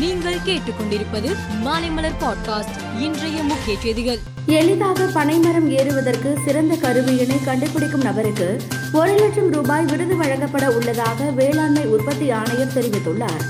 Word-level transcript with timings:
நீங்கள் 0.00 0.36
கேட்டுக்கொண்டிருப்பது 0.46 1.36
மாலைமலர் 1.64 2.14
பாட்காஸ்ட் 2.20 3.00
இன்றைய 3.00 3.42
முக்கிய 3.42 3.76
செய்திகள். 3.82 4.18
எளிதாக 4.46 5.06
பனைமரம் 5.06 5.70
ஏறுவதற்கு 5.70 6.38
சிறந்த 6.44 6.74
கருவியினை 6.74 7.44
கண்டுபிடிக்கும் 7.44 8.02
நபருக்கு 8.02 8.60
ஒரு 8.92 9.14
லட்சம் 9.14 9.52
ரூபாய் 9.52 9.84
விருது 9.84 10.16
வழங்கப்பட 10.16 10.70
உள்ளதாக 10.70 11.30
வேளாண்மை 11.30 11.86
உற்பத்தி 11.86 12.30
ஆணையர் 12.30 12.72
தெரிவித்துள்ளார். 12.74 13.44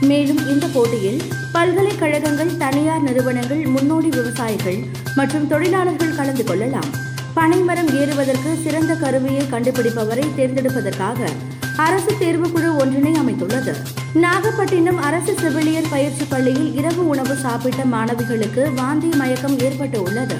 மேலும் 0.00 0.48
இந்த 0.48 0.66
போட்டியில் 0.72 1.22
பல்கலைக்கழகங்கள் 1.52 2.56
தனியார் 2.56 3.02
நிறுவனங்கள் 3.02 3.66
முன்னோடி 3.66 4.08
விவசாயிகள் 4.08 4.78
மற்றும் 5.14 5.48
தொழிலாளர்கள் 5.48 6.16
கலந்து 6.16 6.44
கொள்ளலாம். 6.44 7.12
பனைமரம் 7.34 8.00
ஏறுவதற்கு 8.00 8.58
சிறந்த 8.62 8.94
கருவியை 8.94 9.46
கண்டுபிடிப்பவரை 9.50 10.34
தேர்ந்தெடுப்பதற்காக 10.34 11.30
அரசு 11.76 12.12
தேர்வுக்குழு 12.20 12.76
ஒன்றினை 12.78 13.14
அமைத்துள்ளது. 13.14 13.76
நாகப்பட்டினம் 14.12 15.02
அரசு 15.02 15.34
செவிலியர் 15.34 15.88
பயிற்சி 15.90 16.24
பள்ளியில் 16.24 16.74
இரவு 16.74 17.08
உணவு 17.08 17.34
சாப்பிட்ட 17.34 17.84
மாணவிகளுக்கு 17.84 18.74
வாந்தி 18.74 19.06
மயக்கம் 19.06 19.58
ஏற்பட்டு 19.58 20.02
உள்ளது. 20.02 20.34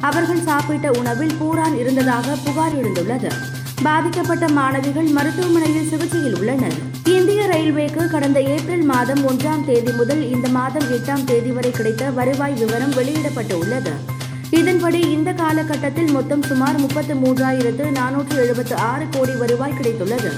அவர்கள் 0.00 0.42
சாப்பிட்ட 0.44 0.90
உணவில் 0.90 1.32
பூரான் 1.40 1.78
இருந்ததாக 1.78 2.36
புகார் 2.44 2.84
எழுந்துள்ளது. 2.84 3.30
பாதிக்கப்பட்ட 3.82 4.48
மாணவிகள் 4.48 5.06
மருத்துவமனையில் 5.06 5.88
சிகிச்சையில் 5.88 6.38
உள்ளனர். 6.38 6.74
இந்திய 7.04 7.46
ரயில்வேக்கு 7.46 8.10
கடந்த 8.10 8.40
ஏப்ரல் 8.40 8.82
மாதம் 8.82 9.28
ஒன்றாம் 9.28 9.64
தேதி 9.64 9.92
முதல் 9.92 10.30
இந்த 10.30 10.48
மாதம் 10.48 10.92
எட்டாம் 10.92 11.24
தேதி 11.24 11.50
வரை 11.50 11.70
கிடைத்த 11.70 12.10
வருவாய் 12.10 12.52
விவரம் 12.52 12.94
வெளியிடப்பட்டு 12.94 13.58
உள்ளது. 13.58 13.90
இதன்படி 14.50 14.98
இந்த 14.98 15.32
காலகட்டத்தில் 15.32 16.10
மொத்தம் 16.10 16.42
சுமார் 16.42 16.78
முப்பத்து 16.78 17.14
மூன்றாயிரத்து 17.14 17.90
நானூற்று 17.90 18.36
எழுபத்து 18.36 18.76
ஆறு 18.76 19.06
கோடி 19.10 19.34
வருவாய் 19.36 19.78
கிடைத்துள்ளது. 19.82 20.32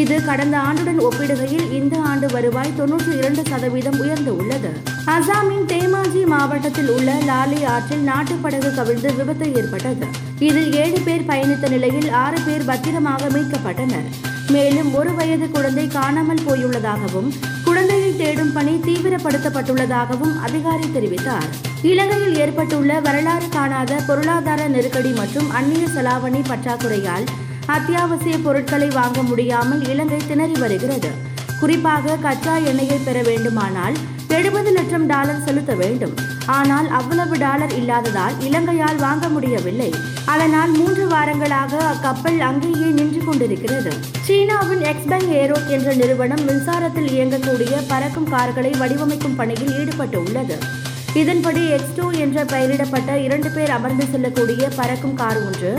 இது 0.00 0.16
கடந்த 0.26 0.56
ஆண்டுடன் 0.66 1.00
ஒப்பிடுகையில் 1.06 1.66
இந்த 1.78 1.94
ஆண்டு 2.10 2.26
வருவாய் 2.34 2.76
தொன்னூற்றி 2.78 3.12
இரண்டு 3.20 3.42
சதவீதம் 3.48 3.98
உயர்ந்து 4.02 4.30
உள்ளது 4.36 4.70
அசாமின் 5.14 5.66
தேமாஜி 5.72 6.22
மாவட்டத்தில் 6.32 6.90
உள்ள 6.94 7.12
லாலி 7.30 7.58
ஆற்றில் 7.72 8.06
நாட்டுப்படகு 8.10 8.70
கவிழ்ந்து 8.78 9.10
விபத்து 9.18 9.46
ஏற்பட்டது. 9.58 10.06
இதில் 10.48 10.70
ஏழு 10.82 10.98
பேர் 11.06 11.28
பயணித்த 11.30 11.68
நிலையில் 11.74 12.08
ஆறு 12.22 12.38
பேர் 12.46 12.64
பத்திரமாக 12.70 13.28
மீட்கப்பட்டனர். 13.36 14.08
மேலும் 14.54 14.90
ஒரு 14.94 15.12
வயது 15.18 15.46
குழந்தை 15.50 15.86
காணாமல் 15.98 16.44
போயுள்ளதாகவும் 16.46 17.30
குழந்தையை 17.68 18.10
தேடும் 18.16 18.52
பணி 18.52 18.74
தீவிரப்படுத்தப்பட்டுள்ளதாகவும் 18.88 20.34
அதிகாரி 20.48 20.88
தெரிவித்தார். 20.96 21.48
இலங்கையில் 21.92 22.36
ஏற்பட்டுள்ள 22.38 23.00
வரலாறு 23.00 23.48
காணாத 23.48 24.02
பொருளாதார 24.08 24.66
நெருக்கடி 24.74 25.12
மற்றும் 25.22 25.50
அந்நிய 25.60 25.86
செலாவணி 25.96 26.42
பற்றாக்குறையால் 26.50 27.26
அத்தியாவசிய 27.74 28.36
பொருட்களை 28.46 28.88
வாங்க 28.96 29.18
முடியாமல் 29.28 29.82
இலங்கை 29.92 30.18
திணறி 30.30 30.56
வருகிறது. 30.62 31.10
குறிப்பாக 31.60 32.16
கச்சா 32.24 32.54
எண்ணெயை 32.70 32.98
பெற 32.98 33.18
வேண்டுமானால் 33.28 33.96
எழுபது 34.36 34.70
லட்சம் 34.76 35.06
டாலர் 35.12 35.44
செலுத்த 35.46 35.72
வேண்டும். 35.80 36.14
ஆனால் 36.56 36.88
அவ்வளவு 36.98 37.34
டாலர் 37.44 37.72
இல்லாததால் 37.80 38.36
இலங்கையால் 38.46 38.98
வாங்க 39.04 39.26
முடியவில்லை. 39.28 39.88
அதனால் 40.32 40.72
மூன்று 40.78 41.04
வாரங்களாக 41.14 41.72
அக்கப்பல் 41.92 42.38
அங்கேயே 42.48 42.88
நின்று 42.98 43.20
கொண்டிருக்கிறது. 43.28 43.92
சீனாவின் 44.26 44.84
எக்ஸ்பேங் 44.92 45.30
ஏரோ 45.42 45.58
என்ற 45.76 45.88
நிறுவனம் 46.02 46.44
மின்சாரத்தில் 46.48 47.10
இயங்கக்கூடிய 47.16 47.74
பறக்கும் 47.92 48.30
கார்களை 48.34 48.72
வடிவமைக்கும் 48.82 49.38
பணியில் 49.40 49.74
ஈடுபட்டு 49.80 50.18
உள்ளது 50.24 50.58
இதன்படி 51.20 51.62
எக்ஸ் 51.76 51.96
டூ 51.96 52.06
என்ற 52.24 52.38
பெயரிடப்பட்ட 52.52 53.12
இரண்டு 53.26 53.50
பேர் 53.56 53.74
அமர்ந்து 53.78 54.06
செல்லக்கூடிய 54.12 54.66
பறக்கும் 54.78 55.18
கார் 55.22 55.40
ஒன்று 55.48 55.72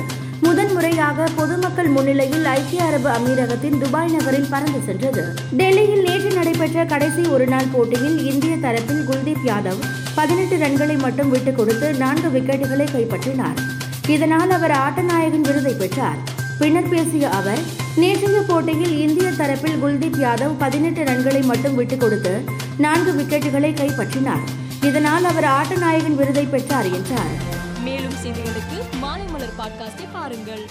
முதன்முறையாக 0.44 1.28
பொதுமக்கள் 1.36 1.88
முன்னிலையில் 1.88 2.46
ஐக்கிய 2.46 2.84
அரபு 2.84 3.10
அமீரகத்தின் 3.10 3.78
துபாய் 3.78 4.12
நகரில் 4.12 4.48
பறந்து 4.50 4.80
சென்றது. 4.86 5.34
டெல்லியில் 5.52 6.02
நேற்று 6.02 6.34
நடைபெற்ற 6.34 6.86
கடைசி 6.86 7.22
ஒருநாள் 7.22 7.70
போட்டியில் 7.72 8.26
இந்திய 8.26 8.56
தரப்பில் 8.56 9.06
குல்தீப் 9.06 9.46
யாதவ் 9.46 9.80
பதினெட்டு 10.16 10.58
ரன்களை 10.58 10.98
மட்டும் 10.98 11.30
விட்டுக் 11.30 11.58
கொடுத்து 11.58 11.94
நான்கு 11.94 12.40
விக்கெட்டுகளை 12.40 12.88
கைப்பற்றினார். 12.92 13.58
இதனால் 14.08 14.50
அவர் 14.50 14.72
ஆட்டநாயகன் 14.72 15.42
விருதை 15.42 15.74
பெற்றார். 15.74 16.18
பின்னர் 16.60 16.90
பேசிய 16.90 17.30
அவர் 17.30 17.60
நேற்றைய 17.96 18.42
போட்டியில் 18.48 19.00
இந்திய 19.00 19.30
தரப்பில் 19.30 19.80
குல்தீப் 19.84 20.20
யாதவ் 20.20 20.56
பதினெட்டு 20.58 21.04
ரன்களை 21.04 21.44
மட்டும் 21.44 21.76
விட்டுக் 21.76 22.00
கொடுத்து 22.00 22.44
நான்கு 22.78 23.12
விக்கெட்டுகளை 23.12 23.74
கைப்பற்றினார். 23.74 24.62
இதனால் 24.84 25.24
அவர் 25.24 25.44
ஆட்டநாயகன் 25.44 26.16
விருதை 26.16 26.46
பெற்றார் 26.46 26.94
என்றார். 26.94 27.34
மேலும் 27.84 28.14
செய்திகளுக்கு 28.24 28.80
மாலைமலர் 29.02 29.54
பாட்காஸ்டை 29.58 30.08
பாருங்கள். 30.14 30.70